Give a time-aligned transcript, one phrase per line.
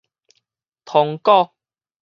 [0.83, 1.51] 通鼓